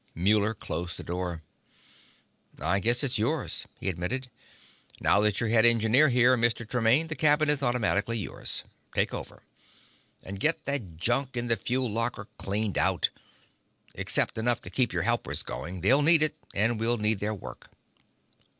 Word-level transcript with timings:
Muller 0.15 0.55
closed 0.55 0.97
the 0.97 1.03
door. 1.03 1.43
"I 2.59 2.79
guess 2.79 3.03
it's 3.03 3.19
yours," 3.19 3.67
he 3.79 3.87
admitted. 3.87 4.31
"Now 4.99 5.19
that 5.19 5.39
you're 5.39 5.49
head 5.51 5.63
engineer 5.63 6.09
here, 6.09 6.35
Mr. 6.35 6.67
Tremaine, 6.67 7.05
the 7.05 7.13
cabin 7.15 7.51
is 7.51 7.61
automatically 7.61 8.17
yours. 8.17 8.63
Take 8.95 9.13
over. 9.13 9.43
And 10.23 10.39
get 10.39 10.65
that 10.65 10.97
junk 10.97 11.37
in 11.37 11.49
the 11.49 11.55
fuel 11.55 11.87
locker 11.87 12.27
cleaned 12.39 12.79
out 12.79 13.11
except 13.93 14.39
enough 14.39 14.59
to 14.63 14.71
keep 14.71 14.91
your 14.91 15.03
helpers 15.03 15.43
going. 15.43 15.81
They'll 15.81 16.01
need 16.01 16.23
it, 16.23 16.35
and 16.55 16.79
we'll 16.79 16.97
need 16.97 17.19
their 17.19 17.35
work." 17.35 17.69